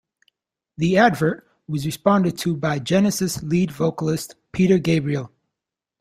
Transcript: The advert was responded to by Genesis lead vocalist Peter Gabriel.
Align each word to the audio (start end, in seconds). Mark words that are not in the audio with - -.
The 0.77 0.97
advert 0.97 1.47
was 1.67 1.85
responded 1.85 2.35
to 2.39 2.57
by 2.57 2.79
Genesis 2.79 3.43
lead 3.43 3.69
vocalist 3.69 4.33
Peter 4.51 4.79
Gabriel. 4.79 5.31